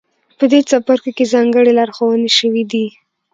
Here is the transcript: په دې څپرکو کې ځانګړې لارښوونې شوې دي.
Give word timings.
په 0.37 0.45
دې 0.51 0.59
څپرکو 0.69 1.09
کې 1.17 1.31
ځانګړې 1.33 1.71
لارښوونې 1.79 2.29
شوې 2.39 2.63
دي. 2.71 2.85